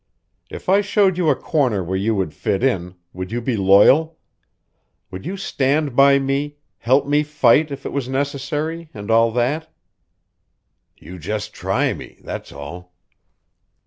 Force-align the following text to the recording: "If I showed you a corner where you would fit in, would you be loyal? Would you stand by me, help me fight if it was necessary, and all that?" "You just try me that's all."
"If 0.49 0.67
I 0.67 0.81
showed 0.81 1.15
you 1.19 1.29
a 1.29 1.35
corner 1.35 1.83
where 1.83 1.95
you 1.95 2.15
would 2.15 2.33
fit 2.33 2.63
in, 2.63 2.95
would 3.13 3.31
you 3.31 3.39
be 3.39 3.55
loyal? 3.55 4.17
Would 5.11 5.27
you 5.27 5.37
stand 5.37 5.95
by 5.95 6.17
me, 6.17 6.55
help 6.79 7.05
me 7.05 7.21
fight 7.21 7.69
if 7.69 7.85
it 7.85 7.93
was 7.93 8.09
necessary, 8.09 8.89
and 8.95 9.11
all 9.11 9.31
that?" 9.33 9.71
"You 10.97 11.19
just 11.19 11.53
try 11.53 11.93
me 11.93 12.17
that's 12.23 12.51
all." 12.51 12.95